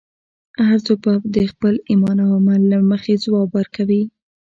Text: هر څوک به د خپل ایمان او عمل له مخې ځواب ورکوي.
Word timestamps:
هر 0.67 0.79
څوک 0.85 0.99
به 1.05 1.13
د 1.35 1.37
خپل 1.51 1.73
ایمان 1.89 2.17
او 2.23 2.29
عمل 2.37 2.61
له 2.71 2.77
مخې 2.91 3.13
ځواب 3.23 3.49
ورکوي. 3.53 4.03